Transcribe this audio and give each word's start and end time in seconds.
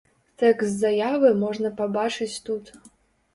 Тэкст 0.43 0.79
заявы 0.83 1.29
можна 1.43 1.71
пабачыць 1.83 2.41
тут. 2.49 2.73